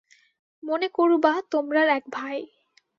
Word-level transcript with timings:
মনে 0.63 0.87
করুবা 0.89 1.33
তোমরার 1.51 1.87
এক 1.89 2.03
ভাই। 2.11 2.39